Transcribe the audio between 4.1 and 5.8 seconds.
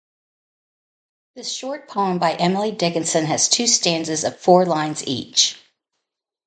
of four lines each.